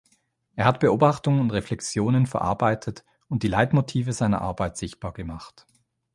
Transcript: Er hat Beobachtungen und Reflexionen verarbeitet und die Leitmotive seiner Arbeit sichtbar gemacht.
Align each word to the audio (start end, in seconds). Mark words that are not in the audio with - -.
Er 0.55 0.65
hat 0.65 0.79
Beobachtungen 0.79 1.41
und 1.41 1.51
Reflexionen 1.51 2.25
verarbeitet 2.25 3.05
und 3.27 3.43
die 3.43 3.47
Leitmotive 3.47 4.13
seiner 4.13 4.41
Arbeit 4.41 4.75
sichtbar 4.75 5.13
gemacht. 5.13 5.67